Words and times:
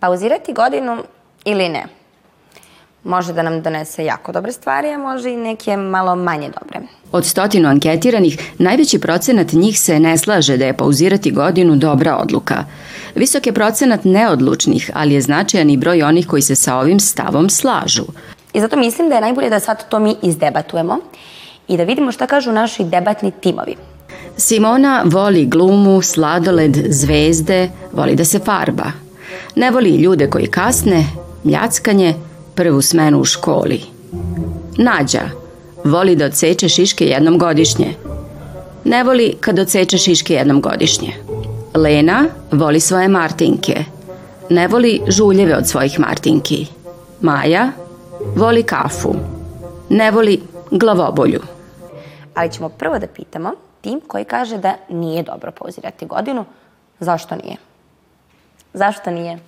Pauzirati 0.00 0.52
godinu 0.52 0.96
ili 1.44 1.68
ne? 1.68 1.84
Može 3.04 3.32
da 3.32 3.42
nam 3.42 3.62
donese 3.62 4.04
jako 4.04 4.32
dobre 4.32 4.52
stvari, 4.52 4.88
a 4.88 4.98
može 4.98 5.30
i 5.30 5.36
neke 5.36 5.76
malo 5.76 6.16
manje 6.16 6.50
dobre. 6.60 6.80
Od 7.12 7.26
stotinu 7.26 7.68
anketiranih, 7.68 8.52
najveći 8.58 8.98
procenat 8.98 9.52
njih 9.52 9.80
se 9.80 10.00
ne 10.00 10.18
slaže 10.18 10.56
da 10.56 10.66
je 10.66 10.76
pauzirati 10.76 11.30
godinu 11.30 11.76
dobra 11.76 12.16
odluka. 12.16 12.64
Visok 13.14 13.46
je 13.46 13.52
procenat 13.52 14.04
neodlučnih, 14.04 14.90
ali 14.94 15.14
je 15.14 15.20
značajan 15.20 15.70
i 15.70 15.76
broj 15.76 16.02
onih 16.02 16.26
koji 16.26 16.42
se 16.42 16.56
sa 16.56 16.76
ovim 16.76 17.00
stavom 17.00 17.50
slažu. 17.50 18.04
I 18.52 18.60
zato 18.60 18.76
mislim 18.76 19.08
da 19.08 19.14
je 19.14 19.20
najbolje 19.20 19.50
da 19.50 19.60
sad 19.60 19.88
to 19.88 19.98
mi 19.98 20.16
izdebatujemo 20.22 20.98
i 21.68 21.76
da 21.76 21.84
vidimo 21.84 22.12
šta 22.12 22.26
kažu 22.26 22.52
naši 22.52 22.84
debatni 22.84 23.30
timovi. 23.30 23.76
Simona 24.36 25.02
voli 25.06 25.46
glumu, 25.46 26.02
sladoled, 26.02 26.76
zvezde, 26.88 27.70
voli 27.92 28.16
da 28.16 28.24
se 28.24 28.38
farba. 28.38 29.09
Ne 29.54 29.70
voli 29.70 29.96
ljude 29.96 30.30
koji 30.30 30.46
kasne, 30.46 31.06
mljackanje, 31.44 32.14
prvu 32.54 32.82
smenu 32.82 33.20
u 33.20 33.24
školi. 33.24 33.80
Nađa 34.76 35.22
voli 35.84 36.16
da 36.16 36.24
odseče 36.24 36.68
šiške 36.68 37.06
jednom 37.06 37.38
godišnje. 37.38 37.94
Ne 38.84 39.04
voli 39.04 39.36
kad 39.40 39.58
odseče 39.58 39.98
šiške 39.98 40.34
jednom 40.34 40.60
godišnje. 40.60 41.12
Lena 41.74 42.24
voli 42.52 42.80
svoje 42.80 43.08
martinke. 43.08 43.84
Ne 44.50 44.68
voli 44.68 45.00
žuljeve 45.08 45.56
od 45.56 45.66
svojih 45.66 46.00
martinki. 46.00 46.66
Maja 47.20 47.70
voli 48.36 48.62
kafu. 48.62 49.14
Ne 49.88 50.10
voli 50.10 50.40
glavobolju. 50.70 51.40
Ali 52.34 52.52
ćemo 52.52 52.68
prvo 52.68 52.98
da 52.98 53.06
pitamo 53.06 53.52
tim 53.80 54.00
koji 54.06 54.24
kaže 54.24 54.58
da 54.58 54.74
nije 54.88 55.22
dobro 55.22 55.52
pauzirati 55.58 56.06
godinu. 56.06 56.44
Zašto 57.00 57.36
nije? 57.36 57.56
Zašto 58.72 59.10
nije? 59.10 59.38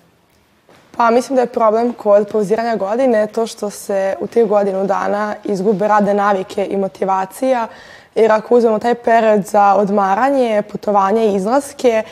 Pa 0.97 1.11
mislim 1.11 1.35
da 1.35 1.41
je 1.41 1.47
problem 1.47 1.93
kod 1.93 2.27
pauziranja 2.31 2.75
godine 2.75 3.27
to 3.27 3.47
što 3.47 3.69
se 3.69 4.15
u 4.19 4.27
tih 4.27 4.45
godinu 4.45 4.85
dana 4.85 5.35
izgube 5.43 5.87
radne 5.87 6.13
navike 6.13 6.65
i 6.65 6.77
motivacija, 6.77 7.67
jer 8.15 8.31
ako 8.31 8.55
uzmemo 8.55 8.79
taj 8.79 8.95
period 8.95 9.45
za 9.45 9.75
odmaranje, 9.75 10.63
putovanje 10.71 11.25
i 11.25 11.35
izlaske, 11.35 12.03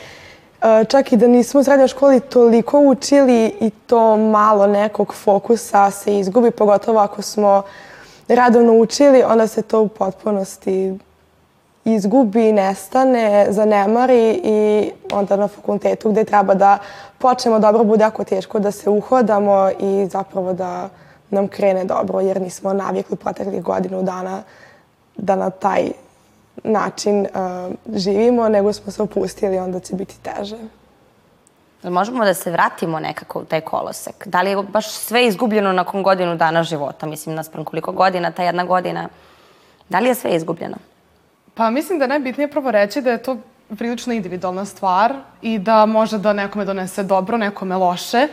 e, 0.62 0.84
čak 0.84 1.12
i 1.12 1.16
da 1.16 1.26
nismo 1.26 1.60
u 1.60 1.64
srednjoj 1.64 1.88
školi 1.88 2.20
toliko 2.20 2.80
učili 2.80 3.46
i 3.60 3.70
to 3.70 4.16
malo 4.16 4.66
nekog 4.66 5.14
fokusa 5.14 5.90
se 5.90 6.18
izgubi, 6.18 6.50
pogotovo 6.50 7.00
ako 7.00 7.22
smo 7.22 7.62
radovno 8.28 8.72
učili, 8.72 9.22
onda 9.22 9.46
se 9.46 9.62
to 9.62 9.80
u 9.80 9.88
potpunosti 9.88 10.98
izgubi, 11.84 12.52
nestane, 12.52 13.46
zanemari 13.50 14.40
i 14.44 14.90
onda 15.12 15.36
na 15.36 15.48
fakultetu 15.48 16.10
gde 16.10 16.24
treba 16.24 16.54
da 16.54 16.78
počnemo 17.18 17.58
dobro 17.58 17.84
bude 17.84 18.04
jako 18.04 18.24
teško 18.24 18.58
da 18.58 18.70
se 18.70 18.90
uhodamo 18.90 19.70
i 19.80 20.06
zapravo 20.10 20.52
da 20.52 20.88
nam 21.30 21.48
krene 21.48 21.84
dobro 21.84 22.20
jer 22.20 22.40
nismo 22.40 22.72
navikli 22.72 23.16
proteklih 23.16 23.62
godinu 23.62 24.02
dana 24.02 24.42
da 25.16 25.36
na 25.36 25.50
taj 25.50 25.90
način 26.64 27.20
uh, 27.20 27.74
živimo, 27.96 28.48
nego 28.48 28.72
smo 28.72 28.92
se 28.92 29.02
opustili, 29.02 29.58
onda 29.58 29.80
će 29.80 29.94
biti 29.94 30.14
teže. 30.22 30.56
Možemo 31.82 32.24
da 32.24 32.34
se 32.34 32.50
vratimo 32.50 33.00
nekako 33.00 33.40
u 33.40 33.44
taj 33.44 33.60
kolosek? 33.60 34.26
Da 34.26 34.42
li 34.42 34.50
je 34.50 34.62
baš 34.62 34.90
sve 34.90 35.26
izgubljeno 35.26 35.72
nakon 35.72 36.02
godinu 36.02 36.36
dana 36.36 36.62
života? 36.62 37.06
Mislim, 37.06 37.34
naspram 37.34 37.64
koliko 37.64 37.92
godina, 37.92 38.30
ta 38.30 38.42
jedna 38.42 38.64
godina. 38.64 39.08
Da 39.88 39.98
li 39.98 40.08
je 40.08 40.14
sve 40.14 40.34
izgubljeno? 40.34 40.76
Pa 41.54 41.70
mislim 41.70 41.98
da 41.98 42.04
je 42.04 42.08
najbitnije 42.08 42.48
prvo 42.48 42.70
reći 42.70 43.02
da 43.02 43.10
je 43.10 43.22
to 43.22 43.36
prilično 43.78 44.12
individualna 44.12 44.64
stvar 44.64 45.14
i 45.42 45.58
da 45.58 45.86
može 45.86 46.18
da 46.18 46.32
nekome 46.32 46.64
donese 46.64 47.02
dobro, 47.02 47.36
nekome 47.36 47.76
loše. 47.76 48.28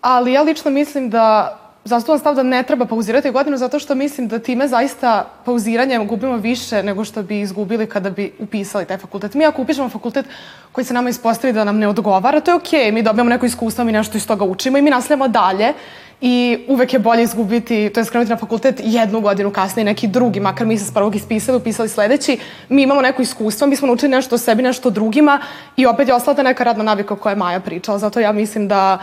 Ali 0.00 0.32
ja 0.32 0.42
lično 0.42 0.70
mislim 0.70 1.10
da 1.10 1.58
zastupam 1.84 2.18
stav 2.18 2.34
da 2.34 2.42
ne 2.42 2.62
treba 2.62 2.86
pauzirati 2.86 3.30
godinu 3.30 3.56
zato 3.56 3.78
što 3.78 3.94
mislim 3.94 4.28
da 4.28 4.38
time 4.38 4.68
zaista 4.68 5.26
pauziranjem 5.44 6.06
gubimo 6.06 6.36
više 6.36 6.82
nego 6.82 7.04
što 7.04 7.22
bi 7.22 7.40
izgubili 7.40 7.86
kada 7.86 8.10
bi 8.10 8.32
upisali 8.38 8.84
taj 8.84 8.98
fakultet. 8.98 9.34
Mi 9.34 9.46
ako 9.46 9.62
upišemo 9.62 9.88
fakultet 9.88 10.26
koji 10.72 10.84
se 10.84 10.94
nama 10.94 11.08
ispostavi 11.08 11.52
da 11.52 11.64
nam 11.64 11.78
ne 11.78 11.88
odgovara, 11.88 12.40
to 12.40 12.50
je 12.50 12.54
okej, 12.54 12.80
okay. 12.80 12.92
mi 12.92 13.02
dobijamo 13.02 13.30
neko 13.30 13.46
iskustvo, 13.46 13.84
mi 13.84 13.92
nešto 13.92 14.16
iz 14.16 14.26
toga 14.26 14.44
učimo 14.44 14.78
i 14.78 14.82
mi 14.82 14.90
nastavljamo 14.90 15.28
dalje 15.28 15.72
i 16.24 16.64
uvek 16.68 16.92
je 16.92 16.98
bolje 16.98 17.22
izgubiti, 17.22 17.90
to 17.94 18.00
je 18.00 18.04
skrenuti 18.04 18.30
na 18.30 18.36
fakultet 18.36 18.80
jednu 18.84 19.20
godinu 19.20 19.50
kasnije 19.50 19.84
neki 19.84 20.06
drugi, 20.06 20.40
makar 20.40 20.66
mi 20.66 20.78
se 20.78 20.84
s 20.84 20.94
prvog 20.94 21.16
ispisali, 21.16 21.58
upisali 21.58 21.88
sledeći, 21.88 22.38
mi 22.68 22.82
imamo 22.82 23.02
neko 23.02 23.22
iskustvo, 23.22 23.66
mi 23.66 23.76
smo 23.76 23.86
naučili 23.86 24.10
nešto 24.10 24.34
o 24.34 24.38
sebi, 24.38 24.62
nešto 24.62 24.88
o 24.88 24.92
drugima 24.92 25.40
i 25.76 25.86
opet 25.86 26.08
je 26.08 26.14
ostala 26.14 26.36
ta 26.36 26.42
neka 26.42 26.64
radna 26.64 26.84
navika 26.84 27.16
koja 27.16 27.30
je 27.30 27.36
Maja 27.36 27.60
pričala, 27.60 27.98
zato 27.98 28.20
ja 28.20 28.32
mislim 28.32 28.68
da 28.68 28.98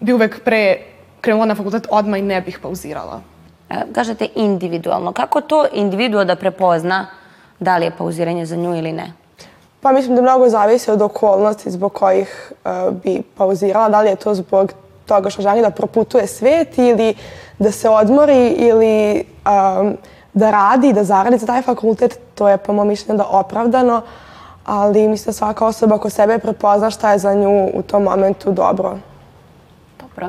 bi 0.00 0.12
uvek 0.12 0.44
pre 0.44 0.76
krenula 1.20 1.46
na 1.46 1.54
fakultet 1.54 1.86
odmah 1.90 2.18
i 2.18 2.22
ne 2.22 2.40
bih 2.40 2.58
pauzirala. 2.62 3.20
E, 3.70 3.74
kažete 3.92 4.28
individualno. 4.34 5.12
Kako 5.12 5.40
to 5.40 5.66
individuo 5.72 6.24
da 6.24 6.36
prepozna 6.36 7.06
da 7.60 7.76
li 7.76 7.84
je 7.84 7.90
pauziranje 7.98 8.46
za 8.46 8.56
nju 8.56 8.76
ili 8.76 8.92
ne? 8.92 9.12
Pa 9.80 9.92
mislim 9.92 10.16
da 10.16 10.22
mnogo 10.22 10.48
zavisi 10.48 10.90
od 10.90 11.02
okolnosti 11.02 11.70
zbog 11.70 11.92
kojih 11.92 12.52
uh, 12.64 12.94
bi 13.04 13.22
pauzirala. 13.36 13.88
Da 13.88 14.00
li 14.00 14.08
je 14.08 14.16
to 14.16 14.34
zbog 14.34 14.72
toga 15.06 15.30
što 15.30 15.42
želi 15.42 15.62
da 15.62 15.70
proputuje 15.70 16.26
svet 16.26 16.78
ili 16.78 17.14
da 17.58 17.72
se 17.72 17.88
odmori 17.88 18.48
ili 18.48 19.24
um, 19.46 19.96
da 20.32 20.50
radi, 20.50 20.92
da 20.92 21.04
zaradi 21.04 21.38
za 21.38 21.46
taj 21.46 21.62
fakultet. 21.62 22.18
To 22.34 22.48
je 22.48 22.56
po 22.56 22.72
mojom 22.72 22.88
mišljenju 22.88 23.18
da 23.18 23.26
opravdano, 23.26 24.02
ali 24.64 25.08
mislim 25.08 25.26
da 25.26 25.32
svaka 25.32 25.66
osoba 25.66 25.98
ko 25.98 26.10
sebe 26.10 26.38
prepozna 26.38 26.90
šta 26.90 27.12
je 27.12 27.18
za 27.18 27.34
nju 27.34 27.70
u 27.74 27.82
tom 27.82 28.02
momentu 28.02 28.52
dobro. 28.52 28.98
Dobro. 30.00 30.28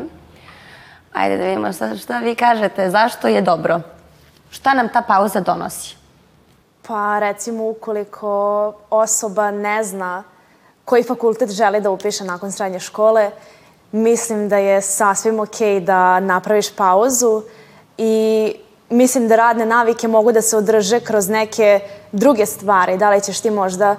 Ajde 1.14 1.38
da 1.38 1.44
vidimo 1.44 1.74
šta, 1.74 1.96
šta 1.96 2.20
vi 2.20 2.36
kažete. 2.36 2.90
Zašto 2.90 3.28
je 3.28 3.42
dobro? 3.42 3.82
Šta 4.50 4.74
nam 4.74 4.90
ta 4.90 5.02
pauza 5.02 5.40
donosi? 5.40 5.96
Pa 6.88 7.20
recimo 7.20 7.70
ukoliko 7.70 8.74
osoba 8.90 9.52
ne 9.52 9.84
zna 9.84 10.24
koji 10.86 11.04
fakultet 11.04 11.50
želi 11.50 11.82
da 11.82 11.90
upiše 11.90 12.24
nakon 12.24 12.52
srednje 12.52 12.80
škole, 12.80 13.32
mislim 13.94 14.50
da 14.50 14.58
je 14.58 14.82
sasvim 14.82 15.38
okay 15.38 15.80
da 15.80 16.20
napraviš 16.20 16.76
pauzu 16.76 17.44
i 17.98 18.56
mislim 18.90 19.28
da 19.28 19.36
radne 19.36 19.66
navike 19.66 20.08
mogu 20.08 20.32
da 20.32 20.42
se 20.42 20.58
održe 20.58 21.00
kroz 21.00 21.30
neke 21.30 21.80
druge 22.12 22.46
stvari. 22.46 22.98
Da 22.98 23.10
li 23.10 23.22
ćeš 23.22 23.40
ti 23.40 23.50
možda 23.50 23.96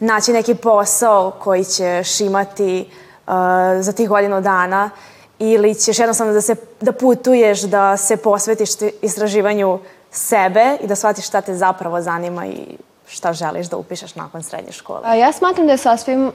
naći 0.00 0.32
neki 0.32 0.54
posao 0.54 1.30
koji 1.30 1.64
ćeš 1.64 2.20
imati 2.20 2.90
uh, 3.26 3.32
za 3.80 3.92
tih 3.92 4.08
godinu 4.08 4.40
dana 4.40 4.90
ili 5.38 5.74
ćeš 5.74 5.98
jednostavno 5.98 6.32
da, 6.32 6.40
se, 6.40 6.54
da 6.80 6.92
putuješ, 6.92 7.60
da 7.60 7.96
se 7.96 8.16
posvetiš 8.16 8.70
istraživanju 9.02 9.78
sebe 10.10 10.76
i 10.80 10.86
da 10.86 10.96
shvatiš 10.96 11.26
šta 11.26 11.40
te 11.40 11.54
zapravo 11.54 12.00
zanima 12.00 12.46
i 12.46 12.76
šta 13.06 13.32
želiš 13.32 13.66
da 13.66 13.76
upišeš 13.76 14.14
nakon 14.14 14.42
srednje 14.42 14.72
škole. 14.72 15.00
A, 15.04 15.14
ja 15.14 15.32
smatram 15.32 15.66
da 15.66 15.72
je 15.72 15.78
sasvim 15.78 16.26
uh, 16.26 16.32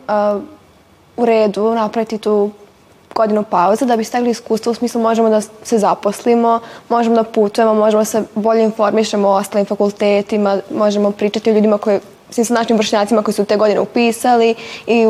u 1.17 1.25
redu 1.25 1.73
napraviti 1.73 2.17
tu 2.17 2.51
godinu 3.15 3.43
pauze 3.43 3.85
da 3.85 3.97
bi 3.97 4.03
stegli 4.03 4.29
iskustvo, 4.29 4.71
u 4.71 4.75
smislu 4.75 5.01
možemo 5.01 5.29
da 5.29 5.41
se 5.41 5.77
zaposlimo, 5.77 6.59
možemo 6.89 7.15
da 7.15 7.23
putujemo, 7.23 7.73
možemo 7.73 8.01
da 8.01 8.05
se 8.05 8.23
bolje 8.35 8.63
informišemo 8.63 9.27
o 9.27 9.35
ostalim 9.35 9.65
fakultetima, 9.65 10.57
možemo 10.71 11.11
pričati 11.11 11.51
o 11.51 11.53
ljudima 11.53 11.77
koji, 11.77 11.99
svim 12.29 12.45
sa 12.45 12.53
našim 12.53 12.77
vršnjacima 12.77 13.21
koji 13.21 13.35
su 13.35 13.45
te 13.45 13.55
godine 13.55 13.79
upisali 13.79 14.55
i 14.87 15.05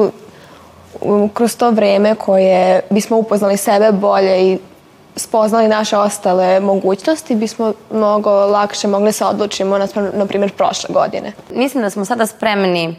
kroz 1.33 1.57
to 1.57 1.71
vreme 1.71 2.15
koje 2.15 2.81
bismo 2.89 3.17
upoznali 3.17 3.57
sebe 3.57 3.91
bolje 3.91 4.41
i 4.41 4.57
spoznali 5.15 5.67
naše 5.67 5.97
ostale 5.97 6.59
mogućnosti, 6.59 7.35
bismo 7.35 7.73
mnogo 7.91 8.31
lakše 8.31 8.87
mogli 8.87 9.11
se 9.11 9.25
odlučimo 9.25 9.77
na, 9.77 9.87
na 10.13 10.25
primjer, 10.25 10.51
prošle 10.51 10.93
godine. 10.93 11.33
Mislim 11.55 11.83
da 11.83 11.89
smo 11.89 12.05
sada 12.05 12.25
spremni 12.25 12.95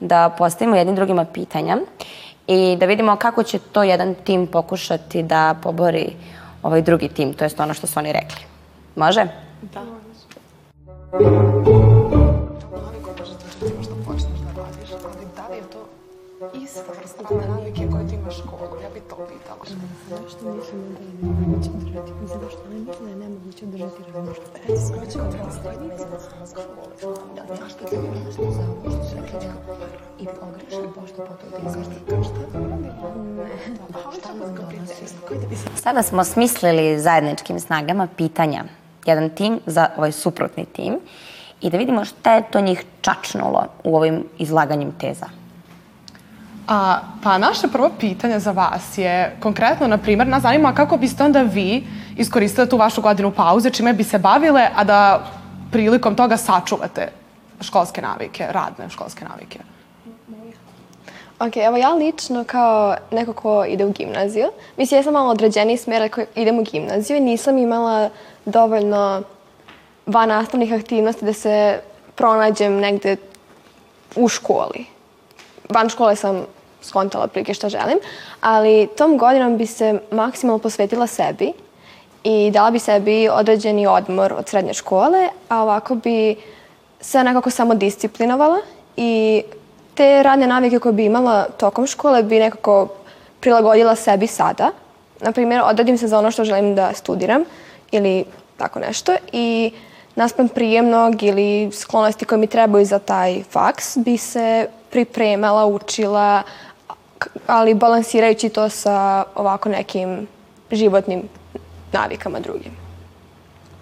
da 0.00 0.34
postavimo 0.38 0.76
jednim 0.76 0.96
drugima 0.96 1.24
pitanja 1.24 1.78
i 2.50 2.76
da 2.76 2.86
vidimo 2.86 3.16
kako 3.16 3.42
će 3.42 3.58
to 3.58 3.82
jedan 3.82 4.14
tim 4.14 4.46
pokušati 4.46 5.22
da 5.22 5.54
pobori 5.62 6.12
ovaj 6.62 6.82
drugi 6.82 7.08
tim, 7.08 7.34
to 7.34 7.44
jest 7.44 7.60
ono 7.60 7.74
što 7.74 7.86
su 7.86 7.98
oni 7.98 8.12
rekli. 8.12 8.40
Može? 8.96 9.24
Da. 9.62 9.80
ista 11.20 11.89
vrsta 17.00 17.22
radne 17.30 17.48
navike 17.48 17.88
koje 17.92 18.08
ti 18.08 18.14
imaš 18.14 18.38
školu. 18.38 18.74
Ja 18.82 18.90
bi 18.94 19.00
to 19.00 19.16
pitala. 19.32 19.64
Zašto 20.08 20.52
mislimo 20.56 20.84
da 20.94 21.04
je 21.04 21.12
nemoguće 21.22 21.70
održati? 21.76 22.12
Mislim, 22.22 22.40
zašto 22.44 22.62
ne 22.68 22.78
mislim 22.78 23.04
da 23.04 23.10
je 23.10 23.16
nemoguće 23.16 23.64
održati 23.64 24.12
različite? 24.14 24.60
Recimo, 24.68 24.98
ko 25.00 25.06
će 25.10 25.18
održati 25.20 25.60
Da, 27.36 27.54
zašto 27.56 27.84
ti 27.84 27.94
je 27.94 28.00
nešto 28.26 28.50
za 28.50 28.62
ovo 28.70 28.90
što 28.90 29.04
su 29.04 29.16
rekli 29.16 29.48
kao 29.66 29.76
i 30.18 30.26
pogrešno, 30.40 30.92
pošto 30.94 31.22
izvrti. 31.66 32.00
Šta? 32.24 33.08
Ne. 33.36 33.46
Šta 34.18 34.34
nas 34.34 34.50
donosi? 34.50 35.80
Sada 35.82 36.02
smo 36.02 36.24
smislili 36.24 37.00
zajedničkim 37.00 37.60
snagama 37.60 38.08
pitanja. 38.16 38.64
Jedan 39.06 39.30
tim 39.30 39.60
za 39.66 39.88
ovaj 39.96 40.12
suprotni 40.12 40.64
tim 40.64 40.94
i 41.60 41.70
da 41.70 41.76
vidimo 41.76 42.04
šta 42.04 42.34
je 42.34 42.50
to 42.50 42.60
njih 42.60 42.84
čačnulo 43.00 43.64
u 43.84 43.96
ovim 43.96 44.24
izlaganjem 44.38 44.92
teza. 44.92 45.39
A, 46.70 47.00
pa 47.22 47.38
naše 47.38 47.68
prvo 47.68 47.90
pitanje 47.98 48.38
za 48.38 48.52
vas 48.52 48.98
je 48.98 49.36
konkretno, 49.40 49.86
na 49.86 49.98
primjer, 49.98 50.28
nas 50.28 50.42
zanima 50.42 50.74
kako 50.74 50.96
biste 50.96 51.24
onda 51.24 51.42
vi 51.42 51.86
iskoristili 52.16 52.68
tu 52.68 52.76
vašu 52.76 53.02
godinu 53.02 53.30
pauze, 53.30 53.70
čime 53.70 53.92
bi 53.92 54.04
se 54.04 54.18
bavile, 54.18 54.68
a 54.74 54.84
da 54.84 55.26
prilikom 55.72 56.14
toga 56.14 56.36
sačuvate 56.36 57.08
školske 57.60 58.02
navike, 58.02 58.46
radne 58.50 58.90
školske 58.90 59.24
navike. 59.24 59.58
Ok, 61.38 61.56
evo 61.56 61.76
ja 61.76 61.94
lično 61.94 62.44
kao 62.44 62.96
neko 63.10 63.32
ko 63.32 63.64
ide 63.64 63.84
u 63.84 63.92
gimnaziju, 63.92 64.46
mislim 64.76 64.98
ja 64.98 65.02
sam 65.02 65.12
malo 65.12 65.30
određeniji 65.30 65.76
smer 65.76 66.02
ako 66.02 66.20
idem 66.34 66.58
u 66.58 66.62
gimnaziju 66.62 67.16
i 67.16 67.20
nisam 67.20 67.58
imala 67.58 68.10
dovoljno 68.44 69.22
van 70.06 70.28
nastavnih 70.28 70.72
aktivnosti 70.72 71.24
da 71.24 71.32
se 71.32 71.80
pronađem 72.14 72.76
negde 72.76 73.16
u 74.16 74.28
školi. 74.28 74.86
Van 75.68 75.88
škole 75.88 76.16
sam 76.16 76.44
skontala 76.82 77.26
prilike 77.26 77.54
šta 77.54 77.68
želim, 77.68 77.98
ali 78.40 78.88
tom 78.96 79.18
godinom 79.18 79.56
bi 79.56 79.66
se 79.66 80.00
maksimalno 80.10 80.58
posvetila 80.58 81.06
sebi 81.06 81.52
i 82.24 82.50
dala 82.50 82.70
bi 82.70 82.78
sebi 82.78 83.28
određeni 83.32 83.86
odmor 83.86 84.32
od 84.32 84.48
srednje 84.48 84.74
škole, 84.74 85.28
a 85.48 85.62
ovako 85.62 85.94
bi 85.94 86.36
se 87.00 87.24
nekako 87.24 87.50
samo 87.50 87.74
disciplinovala 87.74 88.58
i 88.96 89.42
te 89.94 90.22
radne 90.22 90.46
navike 90.46 90.78
koje 90.78 90.92
bi 90.92 91.04
imala 91.04 91.44
tokom 91.44 91.86
škole 91.86 92.22
bi 92.22 92.38
nekako 92.38 92.88
prilagodila 93.40 93.94
sebi 93.94 94.26
sada. 94.26 94.70
Naprimjer, 95.20 95.62
odredim 95.64 95.98
se 95.98 96.08
za 96.08 96.18
ono 96.18 96.30
što 96.30 96.44
želim 96.44 96.74
da 96.74 96.94
studiram 96.94 97.44
ili 97.90 98.24
tako 98.56 98.78
nešto 98.78 99.16
i 99.32 99.72
naspram 100.14 100.48
prijemnog 100.48 101.22
ili 101.22 101.70
sklonosti 101.72 102.24
koje 102.24 102.38
mi 102.38 102.46
trebaju 102.46 102.84
za 102.84 102.98
taj 102.98 103.42
faks 103.50 103.98
bi 103.98 104.16
se 104.16 104.68
pripremala, 104.90 105.66
učila, 105.66 106.42
ali 107.46 107.74
balansirajući 107.74 108.48
to 108.48 108.68
sa 108.68 109.24
ovako 109.34 109.68
nekim 109.68 110.26
životnim 110.70 111.22
navikama 111.92 112.40
drugim. 112.40 112.72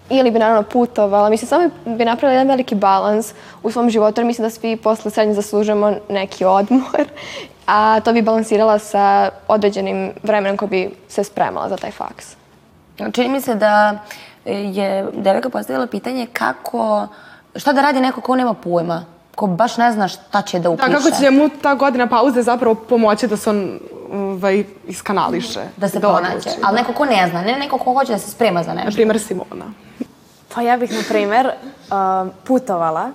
Ili 0.09 0.31
bi 0.31 0.39
naravno 0.39 0.63
putovala. 0.63 1.29
Mislim, 1.29 1.47
samo 1.47 1.69
bi 1.85 2.05
napravila 2.05 2.33
jedan 2.33 2.47
veliki 2.47 2.75
balans 2.75 3.33
u 3.63 3.71
svom 3.71 3.89
životu, 3.89 4.21
jer 4.21 4.25
mislim 4.25 4.45
da 4.45 4.49
svi 4.49 4.77
posle 4.77 5.11
srednje 5.11 5.33
zaslužujemo 5.33 5.93
neki 6.09 6.45
odmor, 6.45 7.07
a 7.67 7.99
to 7.99 8.13
bi 8.13 8.21
balansirala 8.21 8.79
sa 8.79 9.29
određenim 9.47 10.11
vremenom 10.23 10.57
koji 10.57 10.69
bi 10.69 10.89
se 11.07 11.23
spremala 11.23 11.69
za 11.69 11.77
taj 11.77 11.91
faks. 11.91 12.35
Čini 13.13 13.29
mi 13.29 13.41
se 13.41 13.55
da 13.55 13.99
je 14.45 15.07
devojka 15.13 15.49
postavila 15.49 15.87
pitanje 15.87 16.27
kako, 16.33 17.07
šta 17.55 17.73
da 17.73 17.81
radi 17.81 17.99
neko 17.99 18.21
ko 18.21 18.35
nema 18.35 18.53
pojma, 18.53 19.05
ko 19.39 19.47
baš 19.47 19.77
ne 19.77 19.91
zna 19.91 20.07
šta 20.07 20.41
će 20.41 20.59
da 20.59 20.69
upiše. 20.69 20.89
Da, 20.89 20.97
kako 20.97 21.09
će 21.11 21.23
njemu 21.23 21.49
ta 21.61 21.73
godina 21.73 22.07
pauze 22.07 22.41
zapravo 22.41 22.75
pomoći 22.75 23.27
da 23.27 23.37
se 23.37 23.49
on 23.49 23.79
ovaj, 24.13 24.63
iskanališe. 24.87 25.61
Da 25.77 25.89
se 25.89 25.99
pronađe. 25.99 26.27
odluči, 26.27 26.49
Ali 26.63 26.75
neko 26.75 26.93
ko 26.93 27.05
ne 27.05 27.27
zna, 27.29 27.41
ne 27.41 27.55
neko 27.59 27.77
ko 27.77 27.93
hoće 27.93 28.11
da 28.11 28.19
se 28.19 28.31
sprema 28.31 28.63
za 28.63 28.73
Na 28.73 28.83
nešto. 28.83 28.97
primjer 28.97 29.19
Simona. 29.19 29.65
Pa 30.55 30.61
ja 30.61 30.77
bih, 30.77 30.91
na 30.91 31.03
primer, 31.09 31.47
uh, 31.47 32.27
putovala 32.43 33.11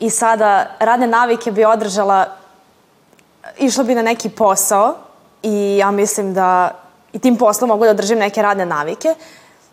i 0.00 0.10
sada 0.10 0.66
radne 0.80 1.06
navike 1.06 1.52
bi 1.52 1.64
održala, 1.64 2.26
išla 3.58 3.84
bi 3.84 3.94
na 3.94 4.02
neki 4.02 4.28
posao 4.28 4.94
i 5.42 5.76
ja 5.76 5.90
mislim 5.90 6.34
da 6.34 6.70
i 7.12 7.18
tim 7.18 7.36
poslom 7.36 7.68
mogu 7.68 7.84
da 7.84 7.90
održim 7.90 8.18
neke 8.18 8.42
radne 8.42 8.66
navike. 8.66 9.14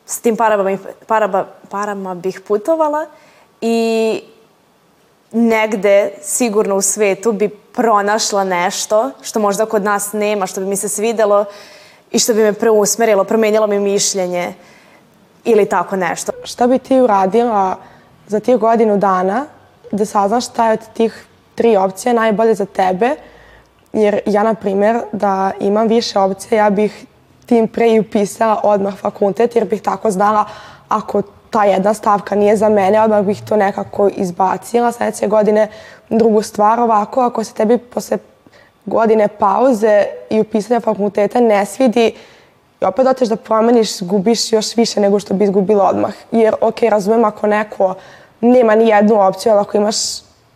S 0.05 0.21
tim 0.21 0.37
parama, 0.37 0.77
parama, 1.07 1.45
parama 1.69 2.15
bih 2.15 2.41
putovala 2.47 3.05
i 3.61 4.21
negde 5.35 6.11
sigurno 6.21 6.75
u 6.75 6.81
svetu 6.81 7.31
bi 7.31 7.49
pronašla 7.49 8.43
nešto 8.43 9.11
što 9.21 9.39
možda 9.39 9.65
kod 9.65 9.83
nas 9.83 10.13
nema, 10.13 10.47
što 10.47 10.61
bi 10.61 10.67
mi 10.67 10.75
se 10.75 10.89
svidelo 10.89 11.45
i 12.11 12.19
što 12.19 12.33
bi 12.33 12.41
me 12.41 12.53
preusmerilo, 12.53 13.23
promenilo 13.23 13.67
mi 13.67 13.79
mišljenje 13.79 14.53
ili 15.43 15.65
tako 15.65 15.95
nešto. 15.95 16.31
Šta 16.43 16.67
bi 16.67 16.79
ti 16.79 16.99
uradila 16.99 17.75
za 18.27 18.39
tih 18.39 18.57
godinu 18.57 18.97
dana 18.97 19.45
da 19.91 20.05
saznaš 20.05 20.45
šta 20.45 20.67
je 20.67 20.73
od 20.73 20.93
tih 20.93 21.25
tri 21.55 21.77
opcije 21.77 22.13
najbolje 22.13 22.55
za 22.55 22.65
tebe? 22.65 23.15
Jer 23.93 24.19
ja, 24.25 24.43
na 24.43 24.53
primjer, 24.53 24.99
da 25.11 25.51
imam 25.59 25.87
više 25.87 26.19
opcija, 26.19 26.63
ja 26.63 26.69
bih 26.69 27.05
tim 27.45 27.67
pre 27.67 27.89
i 27.89 27.99
upisala 27.99 28.61
odmah 28.63 28.95
fakultet, 28.95 29.55
jer 29.55 29.65
bih 29.65 29.81
tako 29.81 30.11
znala 30.11 30.45
ako 30.87 31.21
ta 31.55 31.63
jedna 31.63 31.93
stavka 31.93 32.35
nije 32.35 32.57
za 32.57 32.69
mene, 32.69 33.01
odmah 33.01 33.23
bih 33.23 33.41
to 33.49 33.55
nekako 33.55 34.09
izbacila 34.15 34.91
sledeće 34.91 35.27
godine. 35.27 35.67
Drugu 36.09 36.41
stvar, 36.41 36.79
ovako, 36.79 37.21
ako 37.21 37.43
se 37.43 37.53
tebi 37.53 37.77
posle 37.77 38.17
godine 38.85 39.27
pauze 39.27 40.05
i 40.29 40.39
upisanja 40.39 40.79
fakulteta 40.79 41.39
ne 41.39 41.65
svidi, 41.65 42.13
i 42.81 42.85
opet 42.85 43.07
hoćeš 43.07 43.29
da 43.29 43.35
promeniš, 43.35 44.01
gubiš 44.01 44.53
još 44.53 44.75
više 44.75 44.99
nego 44.99 45.19
što 45.19 45.33
bi 45.33 45.43
izgubila 45.43 45.89
odmah. 45.89 46.13
Jer, 46.31 46.55
ok, 46.61 46.81
razumem 46.81 47.25
ako 47.25 47.47
neko 47.47 47.93
nema 48.41 48.75
ni 48.75 48.87
jednu 48.87 49.27
opciju, 49.27 49.51
ali 49.51 49.61
ako 49.61 49.77
imaš 49.77 49.95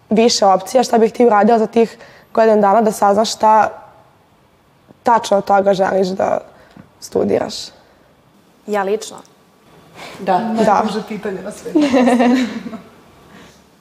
više 0.09 0.45
opcija, 0.45 0.83
šta 0.83 0.97
bih 0.97 1.13
ti 1.13 1.25
uradila 1.25 1.59
za 1.59 1.67
tih 1.67 1.97
godinu 2.33 2.61
dana 2.61 2.81
da 2.81 2.91
saznaš 2.91 3.35
šta 3.35 3.69
tačno 5.03 5.37
od 5.37 5.45
toga 5.45 5.73
želiš 5.73 6.07
da 6.07 6.39
studiraš? 6.99 7.55
Ja 8.67 8.83
lično? 8.83 9.17
Da. 10.19 10.53
Da. 10.65 10.73
Najduže 10.73 11.03
pitanje 11.07 11.41
na 11.41 11.51
svetu. 11.51 11.79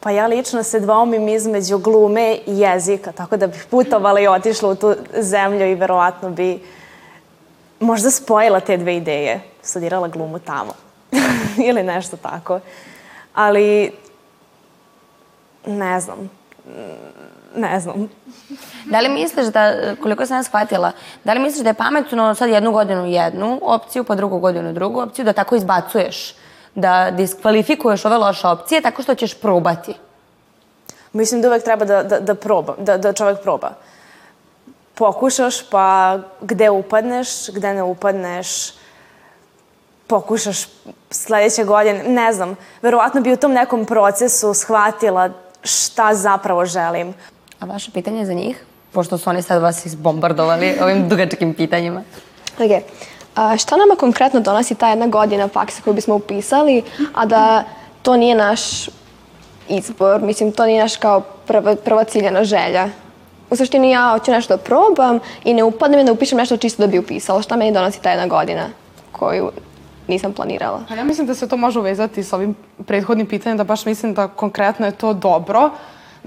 Pa 0.00 0.10
ja 0.10 0.26
lično 0.26 0.62
se 0.62 0.80
dvomim 0.80 1.28
između 1.28 1.78
glume 1.78 2.38
i 2.46 2.58
jezika, 2.58 3.12
tako 3.12 3.36
da 3.36 3.46
bih 3.46 3.66
putovala 3.70 4.20
i 4.20 4.26
otišla 4.26 4.68
u 4.68 4.74
tu 4.74 4.94
zemlju 5.20 5.70
i 5.70 5.74
verovatno 5.74 6.30
bi 6.30 6.60
možda 7.80 8.10
spojila 8.10 8.60
te 8.60 8.76
dve 8.76 8.96
ideje. 8.96 9.40
Studirala 9.62 10.08
glumu 10.08 10.38
tamo. 10.38 10.72
Ili 11.68 11.82
nešto 11.82 12.16
tako. 12.16 12.60
Ali, 13.34 13.92
ne 15.66 16.00
znam. 16.00 16.30
Ne 17.54 17.80
znam. 17.80 18.08
Da 18.84 19.00
li 19.00 19.08
misliš 19.08 19.46
da, 19.46 19.94
koliko 20.02 20.26
sam 20.26 20.36
ja 20.36 20.42
shvatila, 20.42 20.92
da 21.24 21.32
li 21.32 21.40
misliš 21.40 21.62
da 21.62 21.70
je 21.70 21.74
pametno 21.74 22.34
sad 22.34 22.50
jednu 22.50 22.72
godinu 22.72 23.06
jednu 23.06 23.58
opciju, 23.62 24.04
pa 24.04 24.14
drugu 24.14 24.38
godinu 24.38 24.72
drugu 24.72 25.00
opciju, 25.00 25.24
da 25.24 25.32
tako 25.32 25.56
izbacuješ, 25.56 26.34
da 26.74 27.10
diskvalifikuješ 27.10 28.04
ove 28.04 28.16
loše 28.16 28.46
opcije 28.48 28.80
tako 28.80 29.02
što 29.02 29.14
ćeš 29.14 29.34
probati? 29.40 29.94
Mislim 31.12 31.42
da 31.42 31.48
uvek 31.48 31.64
treba 31.64 31.84
da, 31.84 32.02
da, 32.02 32.20
da, 32.20 32.34
proba, 32.34 32.74
da, 32.78 32.96
da 32.98 33.12
čovek 33.12 33.42
proba. 33.42 33.70
Pokušaš, 34.94 35.70
pa 35.70 36.18
gde 36.40 36.70
upadneš, 36.70 37.28
gde 37.48 37.74
ne 37.74 37.82
upadneš, 37.82 38.72
pokušaš 40.06 40.66
sledeće 41.10 41.64
godine, 41.64 42.02
ne 42.02 42.32
znam, 42.32 42.56
verovatno 42.82 43.20
bi 43.20 43.32
u 43.32 43.36
tom 43.36 43.52
nekom 43.52 43.84
procesu 43.84 44.54
shvatila 44.54 45.30
šta 45.62 46.14
zapravo 46.14 46.64
želim. 46.64 47.14
A 47.60 47.66
vaše 47.66 47.90
pitanje 47.90 48.26
za 48.26 48.32
njih? 48.32 48.64
Pošto 48.92 49.18
su 49.18 49.30
oni 49.30 49.42
sad 49.42 49.62
vas 49.62 49.86
izbombardovali 49.86 50.74
ovim 50.82 51.08
dugačkim 51.08 51.54
pitanjima. 51.54 52.02
Ok. 52.58 52.82
A 53.34 53.56
šta 53.56 53.76
nama 53.76 53.94
konkretno 53.94 54.40
donosi 54.40 54.74
ta 54.74 54.88
jedna 54.88 55.06
godina 55.06 55.48
faksa 55.48 55.82
koju 55.82 55.94
bismo 55.94 56.14
upisali, 56.14 56.82
a 57.14 57.26
da 57.26 57.64
to 58.02 58.16
nije 58.16 58.34
naš 58.34 58.88
izbor, 59.68 60.22
mislim, 60.22 60.52
to 60.52 60.66
nije 60.66 60.82
naš 60.82 60.96
kao 60.96 61.20
prva, 61.20 61.76
prva 61.76 62.04
ciljena 62.04 62.44
želja. 62.44 62.88
U 63.50 63.56
suštini 63.56 63.90
ja 63.90 64.10
hoću 64.12 64.30
nešto 64.30 64.56
da 64.56 64.62
probam 64.62 65.18
i 65.44 65.54
ne 65.54 65.64
upadnem 65.64 66.06
da 66.06 66.12
upišem 66.12 66.38
nešto 66.38 66.56
čisto 66.56 66.82
da 66.82 66.86
bi 66.86 66.98
upisala. 66.98 67.42
Šta 67.42 67.56
meni 67.56 67.72
donosi 67.72 68.02
ta 68.02 68.10
jedna 68.10 68.26
godina 68.26 68.68
koju 69.12 69.50
nisam 70.08 70.32
planirala? 70.32 70.82
Pa 70.88 70.94
ja 70.94 71.04
mislim 71.04 71.26
da 71.26 71.34
se 71.34 71.48
to 71.48 71.56
može 71.56 71.78
uvezati 71.78 72.24
s 72.24 72.32
ovim 72.32 72.54
prethodnim 72.86 73.26
pitanjem, 73.26 73.56
da 73.58 73.64
baš 73.64 73.84
mislim 73.84 74.14
da 74.14 74.28
konkretno 74.28 74.86
je 74.86 74.92
to 74.92 75.12
dobro, 75.12 75.70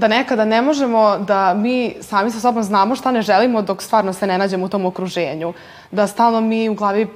da 0.02 0.08
nekada 0.08 0.46
ne 0.46 0.62
možemo 0.62 1.18
da 1.18 1.54
mi 1.54 1.96
sami 2.02 2.32
sa 2.32 2.40
sobom 2.40 2.64
znamo 2.64 2.96
šta 2.96 3.12
ne 3.12 3.22
želimo 3.22 3.62
dok 3.62 3.82
stvarno 3.82 4.14
se 4.14 4.28
ne 4.28 4.38
nađemo 4.38 4.66
u 4.66 4.70
tom 4.70 4.86
okruženju. 4.86 5.54
Da 5.92 6.08
stalno 6.08 6.42
mi 6.42 6.70
u 6.70 6.74
glavi 6.74 7.08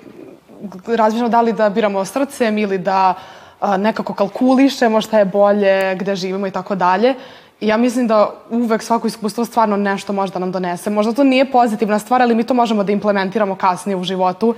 razmišljamo 0.87 1.29
da 1.29 1.41
li 1.41 1.53
da 1.53 1.69
biramo 1.69 2.05
srcem 2.05 2.57
ili 2.57 2.77
da 2.77 3.13
a, 3.59 3.77
nekako 3.77 4.13
kalkulišemo 4.13 5.01
šta 5.01 5.19
je 5.19 5.25
bolje, 5.25 5.95
gde 5.95 6.15
živimo 6.15 6.47
i 6.47 6.51
tako 6.51 6.75
dalje. 6.75 7.15
I 7.61 7.67
ja 7.67 7.77
mislim 7.77 8.07
da 8.07 8.29
uvek 8.49 8.83
svako 8.83 9.07
iskustvo 9.07 9.45
stvarno 9.45 9.77
nešto 9.77 10.13
može 10.13 10.33
da 10.33 10.39
nam 10.39 10.51
donese. 10.51 10.89
Možda 10.89 11.13
to 11.13 11.23
nije 11.23 11.51
pozitivna 11.51 11.99
stvar, 11.99 12.21
ali 12.21 12.35
mi 12.35 12.43
to 12.43 12.53
možemo 12.53 12.83
da 12.83 12.91
implementiramo 12.91 13.55
kasnije 13.55 13.95
u 13.95 14.03
životu. 14.03 14.55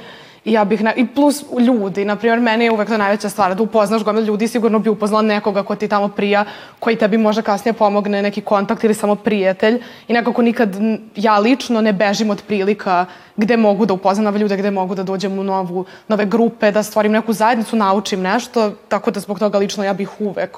Ja 0.48 0.64
bih, 0.66 0.84
ne, 0.84 0.94
i 0.96 1.08
plus 1.08 1.44
ljudi, 1.60 2.06
na 2.06 2.16
primjer, 2.16 2.40
meni 2.40 2.66
je 2.66 2.72
uvek 2.72 2.90
to 2.90 2.98
najveća 2.98 3.30
stvar, 3.30 3.56
da 3.56 3.64
upoznaš 3.64 4.04
gomil 4.04 4.24
ljudi, 4.24 4.48
sigurno 4.48 4.80
bi 4.80 4.90
upoznala 4.90 5.22
nekoga 5.22 5.64
ko 5.64 5.76
ti 5.76 5.88
tamo 5.88 6.08
prija, 6.08 6.46
koji 6.80 6.96
tebi 6.96 7.18
može 7.18 7.42
kasnije 7.42 7.74
pomogne, 7.74 8.22
neki 8.22 8.42
kontakt 8.42 8.84
ili 8.84 8.94
samo 8.94 9.16
prijatelj. 9.16 9.82
I 10.08 10.14
nekako 10.14 10.42
nikad 10.42 10.76
ja 11.16 11.40
lično 11.40 11.82
ne 11.82 11.94
bežim 11.94 12.30
od 12.30 12.44
prilika 12.48 13.06
gde 13.36 13.58
mogu 13.58 13.86
da 13.86 13.94
upoznam 13.94 14.26
nove 14.26 14.40
ljude, 14.40 14.58
gde 14.58 14.72
mogu 14.72 14.96
da 14.96 15.04
dođem 15.04 15.40
u 15.40 15.44
novu, 15.44 15.86
nove 16.08 16.26
grupe, 16.26 16.72
da 16.72 16.84
stvorim 16.84 17.12
neku 17.12 17.34
zajednicu, 17.34 17.76
naučim 17.76 18.22
nešto, 18.22 18.72
tako 18.88 19.12
da 19.12 19.20
zbog 19.20 19.40
toga 19.40 19.58
lično 19.58 19.84
ja 19.84 19.94
bih 19.94 20.10
uvek 20.20 20.58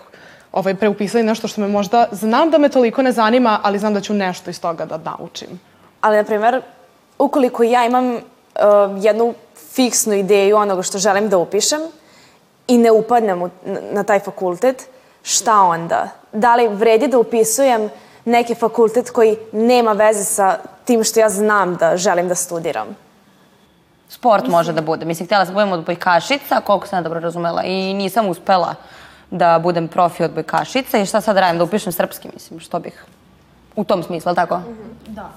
ovaj, 0.52 0.76
preupisali 0.76 1.24
nešto 1.24 1.48
što 1.48 1.62
me 1.62 1.68
možda, 1.68 2.08
znam 2.12 2.50
da 2.50 2.58
me 2.58 2.70
toliko 2.70 3.02
ne 3.02 3.12
zanima, 3.12 3.60
ali 3.64 3.80
znam 3.80 3.94
da 3.94 4.02
ću 4.02 4.14
nešto 4.14 4.50
iz 4.50 4.62
toga 4.62 4.86
da 4.86 4.98
naučim. 4.98 5.60
Ali, 6.02 6.18
na 6.18 6.24
primer, 6.24 6.62
ukoliko 7.20 7.64
ja 7.64 7.86
imam 7.86 8.14
uh, 8.14 8.22
jednu 9.02 9.34
fiksnu 9.80 10.14
ideju 10.14 10.58
onoga 10.58 10.84
što 10.84 10.98
želim 10.98 11.30
da 11.30 11.38
upišem 11.38 11.80
i 12.68 12.78
ne 12.78 12.92
upadnem 12.92 13.42
u, 13.42 13.50
na, 13.92 14.04
taj 14.04 14.20
fakultet, 14.20 14.90
šta 15.24 15.62
onda? 15.62 16.10
Da 16.34 16.56
li 16.56 16.68
vredi 16.68 17.08
da 17.08 17.20
upisujem 17.20 17.90
neki 18.26 18.56
fakultet 18.56 19.10
koji 19.10 19.38
nema 19.52 19.92
veze 19.92 20.24
sa 20.24 20.58
tim 20.86 21.04
što 21.04 21.20
ja 21.20 21.30
znam 21.30 21.76
da 21.76 21.98
želim 21.98 22.28
da 22.28 22.36
studiram? 22.36 22.88
Sport 24.10 24.48
može 24.48 24.74
da 24.74 24.82
bude. 24.82 25.06
Mislim, 25.06 25.26
htjela 25.26 25.46
sam 25.46 25.56
da 25.56 25.62
budem 25.62 25.74
odbojkašica, 25.80 26.62
koliko 26.62 26.88
sam 26.88 27.00
ja 27.00 27.04
dobro 27.04 27.20
razumela, 27.20 27.64
i 27.64 27.94
nisam 27.94 28.28
uspela 28.28 28.76
da 29.32 29.60
budem 29.64 29.88
profi 29.88 30.24
odbojkašica 30.24 30.98
i 30.98 31.06
šta 31.06 31.22
sad 31.22 31.38
radim, 31.38 31.58
da 31.58 31.64
upišem 31.64 31.92
srpski, 31.92 32.30
mislim, 32.34 32.60
što 32.60 32.80
bih. 32.80 33.06
U 33.76 33.84
tom 33.84 34.04
smislu, 34.04 34.30
ali 34.30 34.36
tako? 34.36 34.62
Da. 35.08 35.30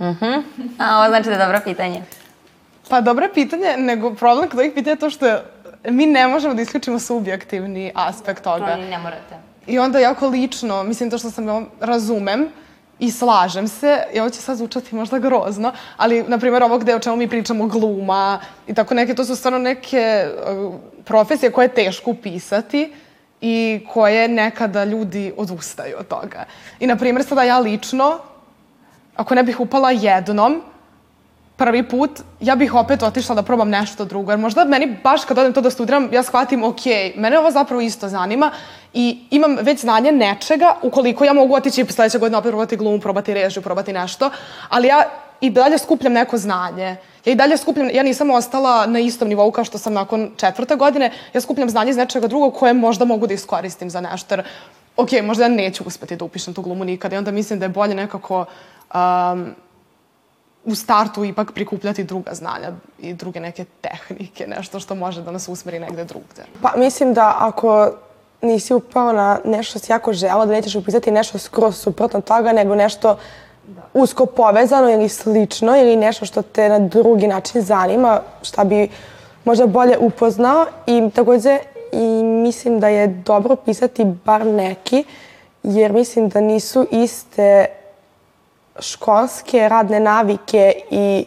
Mhm. 0.00 0.32
A, 0.78 0.98
ovo 0.98 1.08
znači 1.08 1.24
da 1.24 1.32
je 1.32 1.38
dobro 1.38 1.60
pitanje. 1.64 2.02
Pa 2.88 3.00
dobro 3.00 3.24
je 3.24 3.34
pitanje, 3.34 3.76
nego 3.76 4.14
problem 4.14 4.48
kod 4.48 4.58
ovih 4.58 4.72
pitanja 4.74 4.92
je 4.92 4.98
to 4.98 5.10
što 5.10 5.26
mi 5.84 6.06
ne 6.06 6.28
možemo 6.28 6.54
da 6.54 6.62
isključimo 6.62 6.98
subjektivni 6.98 7.92
aspekt 7.94 8.44
toga. 8.44 8.66
To 8.66 8.76
ni 8.76 8.90
ne 8.90 8.98
morate. 8.98 9.36
I 9.66 9.78
onda 9.78 9.98
jako 9.98 10.28
lično, 10.28 10.82
mislim 10.82 11.10
to 11.10 11.18
što 11.18 11.30
sam 11.30 11.48
ja 11.48 11.62
razumem 11.80 12.48
i 12.98 13.10
slažem 13.10 13.68
se, 13.68 14.02
i 14.12 14.20
ovo 14.20 14.30
će 14.30 14.40
sad 14.40 14.56
zvučati 14.56 14.94
možda 14.94 15.18
grozno, 15.18 15.72
ali, 15.96 16.24
na 16.28 16.38
primjer, 16.38 16.62
ovo 16.62 16.78
gde 16.78 16.94
o 16.94 16.98
čemu 16.98 17.16
mi 17.16 17.28
pričamo, 17.28 17.66
gluma 17.66 18.40
i 18.66 18.74
tako 18.74 18.94
neke, 18.94 19.14
to 19.14 19.24
su 19.24 19.36
stvarno 19.36 19.58
neke 19.58 20.26
uh, 20.26 20.74
profesije 21.04 21.52
koje 21.52 21.64
je 21.64 21.74
teško 21.74 22.10
upisati 22.10 22.92
i 23.40 23.86
koje 23.92 24.28
nekada 24.28 24.84
ljudi 24.84 25.32
odustaju 25.36 25.96
od 25.98 26.08
toga. 26.08 26.44
I, 26.80 26.86
na 26.86 26.96
primjer, 26.96 27.24
sada 27.24 27.42
ja 27.42 27.58
lično, 27.58 28.18
ako 29.16 29.34
ne 29.34 29.42
bih 29.42 29.60
upala 29.60 29.90
jednom, 29.90 30.62
prvi 31.56 31.82
put, 31.88 32.10
ja 32.40 32.56
bih 32.56 32.74
opet 32.74 33.02
otišla 33.02 33.34
da 33.34 33.42
probam 33.42 33.70
nešto 33.70 34.04
drugo. 34.04 34.32
Jer 34.32 34.38
možda 34.38 34.64
meni 34.64 34.96
baš 35.04 35.24
kad 35.24 35.38
odem 35.38 35.52
to 35.52 35.60
da 35.60 35.70
studiram, 35.70 36.08
ja 36.12 36.22
shvatim, 36.22 36.64
ok, 36.64 36.86
mene 37.16 37.38
ovo 37.38 37.50
zapravo 37.50 37.80
isto 37.80 38.08
zanima 38.08 38.50
i 38.92 39.18
imam 39.30 39.56
već 39.60 39.80
znanje 39.80 40.12
nečega, 40.12 40.76
ukoliko 40.82 41.24
ja 41.24 41.32
mogu 41.32 41.54
otići 41.54 41.84
sledeće 41.84 42.18
godine 42.18 42.38
opet 42.38 42.50
probati 42.50 42.76
glumu, 42.76 43.00
probati 43.00 43.34
režiju, 43.34 43.62
probati 43.62 43.92
nešto, 43.92 44.30
ali 44.68 44.88
ja 44.88 45.02
i 45.40 45.50
dalje 45.50 45.78
skupljam 45.78 46.12
neko 46.12 46.38
znanje. 46.38 46.96
Ja 47.24 47.32
i 47.32 47.34
dalje 47.34 47.56
skupljam, 47.56 47.90
ja 47.92 48.02
nisam 48.02 48.30
ostala 48.30 48.86
na 48.86 48.98
istom 48.98 49.28
nivou 49.28 49.50
kao 49.50 49.64
što 49.64 49.78
sam 49.78 49.92
nakon 49.92 50.30
četvrte 50.36 50.76
godine, 50.76 51.10
ja 51.34 51.40
skupljam 51.40 51.70
znanje 51.70 51.90
iz 51.90 51.96
nečega 51.96 52.26
drugog 52.26 52.54
koje 52.54 52.74
možda 52.74 53.04
mogu 53.04 53.26
da 53.26 53.34
iskoristim 53.34 53.90
za 53.90 54.00
nešto. 54.00 54.34
Jer, 54.34 54.44
ok, 54.96 55.08
možda 55.22 55.44
ja 55.44 55.48
neću 55.48 55.84
uspeti 55.86 56.16
da 56.16 56.24
upišem 56.24 56.54
tu 56.54 56.62
glumu 56.62 56.84
nikada 56.84 57.14
i 57.14 57.18
onda 57.18 57.30
mislim 57.30 57.58
da 57.58 57.64
je 57.64 57.68
bolje 57.68 57.94
nekako 57.94 58.44
um, 58.94 59.54
u 60.64 60.74
startu 60.74 61.24
ipak 61.24 61.52
prikupljati 61.52 62.04
druga 62.04 62.34
znanja 62.34 62.72
i 62.98 63.14
druge 63.14 63.40
neke 63.40 63.64
tehnike, 63.80 64.46
nešto 64.46 64.80
što 64.80 64.94
može 64.94 65.22
da 65.22 65.30
nas 65.30 65.48
usmeri 65.48 65.78
negde 65.78 66.04
drugde. 66.04 66.44
Pa 66.62 66.72
mislim 66.76 67.14
da 67.14 67.36
ako 67.38 67.90
nisi 68.42 68.74
upao 68.74 69.12
na 69.12 69.38
nešto 69.44 69.70
što 69.70 69.78
si 69.78 69.92
jako 69.92 70.12
žela, 70.12 70.46
da 70.46 70.52
nećeš 70.52 70.74
upisati 70.74 71.10
nešto 71.10 71.38
skroz 71.38 71.76
suprotno 71.76 72.20
toga, 72.20 72.52
nego 72.52 72.74
nešto 72.74 73.18
usko 73.94 74.26
povezano 74.26 74.90
ili 74.90 75.08
slično 75.08 75.76
ili 75.76 75.96
nešto 75.96 76.26
što 76.26 76.42
te 76.42 76.68
na 76.68 76.78
drugi 76.78 77.26
način 77.26 77.62
zanima, 77.62 78.20
šta 78.42 78.64
bi 78.64 78.88
možda 79.44 79.66
bolje 79.66 79.98
upoznao 79.98 80.66
i 80.86 81.10
takođe 81.14 81.58
i 81.92 82.22
mislim 82.22 82.80
da 82.80 82.88
je 82.88 83.06
dobro 83.06 83.56
pisati 83.56 84.04
bar 84.04 84.46
neki, 84.46 85.04
jer 85.62 85.92
mislim 85.92 86.28
da 86.28 86.40
nisu 86.40 86.86
iste 86.90 87.66
školske 88.80 89.68
radne 89.68 90.00
navike 90.00 90.72
i 90.90 91.26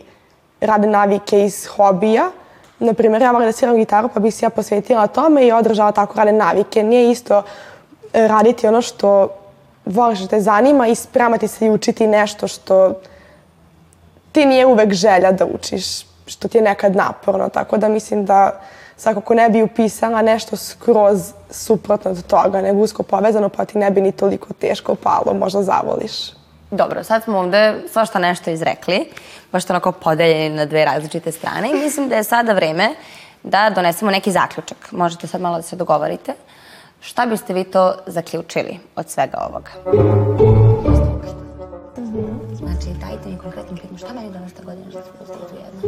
radne 0.62 0.88
navike 0.88 1.46
iz 1.46 1.68
hobija. 1.68 2.32
Naprimjer, 2.80 3.22
ja 3.22 3.32
volim 3.32 3.48
da 3.48 3.52
sviram 3.52 3.76
gitaru, 3.76 4.10
pa 4.14 4.20
bih 4.20 4.36
se 4.36 4.46
ja 4.46 4.50
posvetila 4.50 5.08
tome 5.08 5.48
i 5.48 5.52
održala 5.52 5.92
tako 5.92 6.18
radne 6.18 6.34
navike. 6.34 6.84
Nije 6.84 7.12
isto 7.12 7.44
raditi 8.14 8.68
ono 8.68 8.82
što 8.82 9.30
voliš 9.86 10.20
da 10.20 10.28
te 10.28 10.42
zanima 10.42 10.88
i 10.88 10.96
spremati 10.96 11.48
se 11.48 11.66
i 11.66 11.70
učiti 11.70 12.08
nešto 12.08 12.48
što 12.48 12.94
ti 14.32 14.46
nije 14.46 14.66
uvek 14.66 14.94
želja 14.94 15.32
da 15.32 15.46
učiš, 15.46 15.86
što 16.26 16.48
ti 16.48 16.58
je 16.58 16.62
nekad 16.62 16.96
naporno. 16.96 17.50
Tako 17.50 17.78
da 17.78 17.90
mislim 17.90 18.26
da 18.26 18.62
svakako 19.00 19.34
ne 19.34 19.50
bi 19.50 19.64
upisala 19.64 20.22
nešto 20.22 20.56
skroz 20.56 21.34
suprotno 21.50 22.12
od 22.12 22.28
toga, 22.28 22.62
nego 22.62 22.80
usko 22.80 23.04
povezano, 23.04 23.50
pa 23.50 23.66
ti 23.66 23.78
ne 23.78 23.92
bi 23.92 24.02
ni 24.02 24.12
toliko 24.12 24.54
teško 24.54 24.96
palo, 24.96 25.34
možda 25.34 25.64
zavoliš. 25.64 26.14
Dobro, 26.72 27.04
sad 27.04 27.24
smo 27.24 27.40
ovde 27.40 27.76
svašta 27.92 28.20
nešto 28.20 28.50
izrekli, 28.50 29.10
baš 29.52 29.70
onako 29.70 29.92
podeljeni 29.92 30.56
na 30.56 30.66
dve 30.66 30.86
različite 30.86 31.32
strane 31.32 31.70
i 31.70 31.74
mislim 31.74 32.10
da 32.10 32.16
je 32.16 32.24
sada 32.24 32.54
vreme 32.54 32.90
da 33.44 33.70
donesemo 33.76 34.12
neki 34.12 34.32
zaključak. 34.32 34.92
Možete 34.92 35.28
sad 35.28 35.42
malo 35.42 35.56
da 35.56 35.62
se 35.62 35.76
dogovorite. 35.76 36.34
Šta 37.02 37.26
biste 37.26 37.54
vi 37.54 37.64
to 37.64 37.94
zaključili 38.06 38.80
od 38.96 39.10
svega 39.10 39.38
ovoga? 39.50 40.59
Znači, 42.60 42.88
dajte 43.00 43.30
mi 43.30 43.38
konkretno 43.38 43.76
pitanje, 43.76 43.98
šta 43.98 44.14
meni 44.14 44.32
danas 44.32 44.54
ta 44.54 44.64
godina 44.64 44.92
što 44.92 45.02
se 45.02 45.10
pustili 45.20 45.46
tu 45.50 45.56
jedno? 45.66 45.80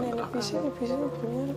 Ne, 0.00 0.06
ne 0.06 0.22
piše, 0.32 0.54
ne 0.54 0.70
piše, 0.78 0.92
na 0.92 1.08
primjer. 1.20 1.48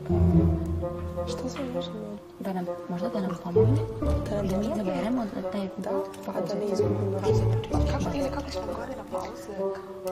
Šta 1.28 1.50
se 1.50 1.58
možemo? 1.76 2.18
Da 2.40 2.54
nam, 2.54 2.66
možda 2.90 3.10
da 3.10 3.20
nam 3.20 3.38
pomogne? 3.44 3.82
Da 4.30 4.36
nam 4.36 4.48
Da 4.48 4.58
mi 4.58 4.66
izaberemo 4.66 5.26
da 5.36 5.52
taj... 5.52 5.68
Da, 5.78 5.90
Pa 6.26 6.32
da 6.32 6.54
ne 6.60 6.66
izgubimo 6.74 7.20
razine 7.20 7.56
Kako, 7.92 8.18
ili 8.18 8.30
kako 8.30 8.52
ćemo 8.52 8.66
godina 8.80 9.04
pauze 9.12 9.54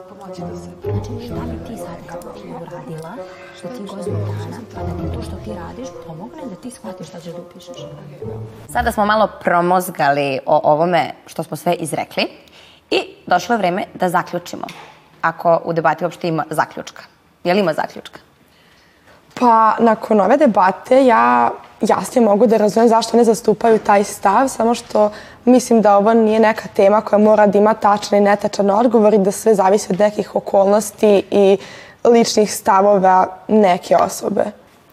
pomoći 0.08 0.40
da 0.40 0.56
se... 0.56 0.70
Znači, 0.82 1.26
šta 1.26 1.40
bi 1.50 1.64
ti 1.66 1.76
sad 1.76 2.24
uradila, 2.62 3.12
što 3.58 3.68
ti 3.68 3.82
godinu 3.94 4.18
dana, 4.18 4.58
pa 4.74 4.80
da 4.82 4.92
ti 4.98 5.16
to 5.16 5.22
što 5.22 5.36
ti 5.44 5.50
radiš 5.54 5.88
pomogne 6.06 6.42
da 6.50 6.56
ti 6.56 6.70
shvatiš 6.70 7.08
šta 7.08 7.20
ćeš 7.20 7.32
da 7.32 7.40
upišeš? 7.40 7.76
Sada 8.68 8.92
smo 8.92 9.06
malo 9.06 9.28
promozgali 9.40 10.38
o 10.46 10.60
ovome 10.64 11.10
što 11.26 11.42
smo 11.42 11.56
sve 11.56 11.74
izrekli 11.74 12.26
i 12.92 13.00
došlo 13.26 13.54
je 13.54 13.58
vreme 13.58 13.84
da 13.94 14.08
zaključimo. 14.08 14.66
Ako 15.22 15.60
u 15.64 15.72
debati 15.72 16.04
uopšte 16.04 16.28
ima 16.28 16.44
zaključka. 16.50 17.02
Je 17.44 17.54
li 17.54 17.60
ima 17.60 17.72
zaključka? 17.72 18.20
Pa, 19.34 19.76
nakon 19.78 20.20
ove 20.20 20.36
debate 20.36 21.06
ja 21.06 21.50
jasnije 21.80 22.24
mogu 22.24 22.46
da 22.46 22.56
razumem 22.56 22.88
zašto 22.88 23.16
ne 23.16 23.24
zastupaju 23.24 23.78
taj 23.78 24.04
stav, 24.04 24.48
samo 24.48 24.74
što 24.74 25.10
mislim 25.44 25.82
da 25.82 25.96
ovo 25.96 26.14
nije 26.14 26.40
neka 26.40 26.68
tema 26.68 27.00
koja 27.00 27.18
mora 27.18 27.46
da 27.46 27.58
ima 27.58 27.74
tačan 27.74 28.18
i 28.18 28.20
netačan 28.20 28.70
odgovor 28.70 29.14
i 29.14 29.18
da 29.18 29.32
sve 29.32 29.54
zavisi 29.54 29.86
od 29.90 30.00
nekih 30.00 30.36
okolnosti 30.36 31.22
i 31.30 31.58
ličnih 32.04 32.54
stavova 32.54 33.26
neke 33.48 33.96
osobe. 33.96 34.44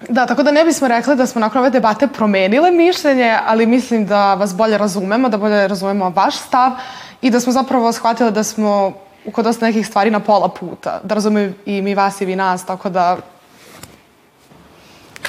Da, 0.10 0.26
tako 0.26 0.44
da 0.44 0.52
ne 0.52 0.64
bismo 0.66 0.88
rekli 0.88 1.16
da 1.16 1.26
smo 1.26 1.42
nakon 1.42 1.62
ove 1.62 1.70
debate 1.70 2.08
promenile 2.08 2.72
mišljenje, 2.72 3.38
ali 3.46 3.66
mislim 3.66 4.06
da 4.06 4.34
vas 4.34 4.56
bolje 4.56 4.78
razumemo, 4.78 5.30
da 5.30 5.38
bolje 5.38 5.68
razumemo 5.68 6.10
vaš 6.10 6.38
stav 6.38 6.72
i 7.22 7.30
da 7.30 7.40
smo 7.40 7.54
zapravo 7.54 7.92
shvatili 7.92 8.32
da 8.32 8.44
smo 8.44 8.94
kod 9.32 9.46
dosta 9.46 9.66
nekih 9.66 9.88
stvari 9.88 10.12
na 10.12 10.20
pola 10.20 10.50
puta. 10.50 11.00
Da 11.04 11.16
razumiju 11.16 11.54
i 11.66 11.82
mi 11.82 11.96
vas 11.96 12.22
i 12.22 12.26
vi 12.26 12.36
nas, 12.36 12.66
tako 12.66 12.90
da 12.90 13.18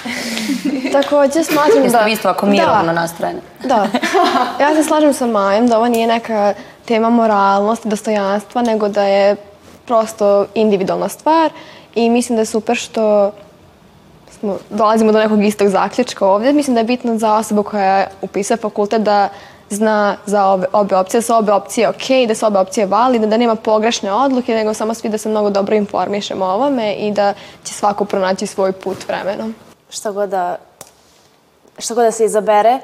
Takođe 0.93 1.45
smatram 1.45 1.83
Jeste 1.83 1.99
da... 1.99 2.05
vi 2.05 2.13
isto 2.13 2.29
ovako 2.29 2.47
mirovno 2.47 2.93
nastrojene? 2.93 3.41
Da. 3.65 3.87
Ja 4.61 4.75
se 4.75 4.85
slažem 4.85 5.15
sa 5.15 5.27
Majem 5.27 5.67
da 5.67 5.77
ovo 5.77 5.89
nije 5.89 6.07
neka 6.07 6.55
tema 6.85 7.11
moralnosti, 7.11 7.89
dostojanstva, 7.89 8.63
nego 8.63 8.89
da 8.89 9.03
je 9.03 9.37
prosto 9.87 10.47
individualna 10.55 11.09
stvar 11.09 11.51
i 11.95 12.11
mislim 12.11 12.37
da 12.37 12.43
je 12.43 12.47
super 12.47 12.77
što 12.77 13.33
smo, 14.31 14.59
dolazimo 14.71 15.13
do 15.13 15.19
nekog 15.19 15.45
istog 15.45 15.69
zaključka 15.69 16.27
ovdje. 16.27 16.53
Mislim 16.53 16.75
da 16.75 16.81
je 16.81 16.85
bitno 16.85 17.19
za 17.19 17.35
osobu 17.35 17.63
koja 17.63 18.07
upisuje 18.23 18.57
fakultet 18.57 19.03
da 19.03 19.29
zna 19.71 20.17
za 20.27 20.47
obe, 20.47 20.67
obe 20.73 20.97
opcije, 20.97 21.19
da 21.19 21.23
su 21.23 21.35
obe 21.35 21.53
opcije 21.53 21.89
ok, 21.89 22.29
da 22.29 22.35
su 22.35 22.47
obe 22.47 22.59
opcije 22.59 22.87
validne, 22.87 23.27
da 23.27 23.37
nema 23.37 23.55
pogrešne 23.55 24.13
odluke, 24.13 24.55
nego 24.55 24.75
samo 24.75 24.95
svi 24.95 25.09
da 25.09 25.19
se 25.19 25.29
mnogo 25.29 25.51
dobro 25.51 25.77
informišemo 25.77 26.45
o 26.45 26.55
ovome 26.55 26.95
i 26.95 27.13
da 27.13 27.35
će 27.65 27.75
svako 27.75 28.05
pronaći 28.05 28.47
svoj 28.47 28.73
put 28.73 29.09
vremenom. 29.09 29.55
Šta 29.91 30.11
god 30.11 30.29
da, 30.29 30.57
šta 31.79 31.95
god 31.95 32.05
da 32.05 32.11
se 32.11 32.25
izabere, 32.25 32.81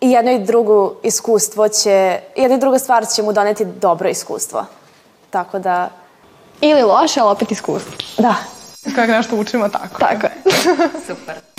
i 0.00 0.10
jedno 0.10 0.30
i 0.30 0.38
drugo 0.38 0.94
iskustvo 1.02 1.68
će, 1.68 2.20
jedna 2.36 2.56
i 2.56 2.60
druga 2.60 2.78
stvar 2.78 3.06
će 3.14 3.22
mu 3.22 3.32
doneti 3.32 3.64
dobro 3.64 4.08
iskustvo. 4.08 4.66
Tako 5.30 5.58
da... 5.58 5.90
Ili 6.60 6.82
loše, 6.82 7.20
ali 7.20 7.30
opet 7.30 7.50
iskustvo. 7.50 7.92
Da. 8.18 8.34
Kako 8.94 9.12
nešto 9.12 9.36
učimo 9.36 9.68
tako. 9.68 9.98
Tako 9.98 10.26
je. 10.26 10.32
Super. 11.06 11.51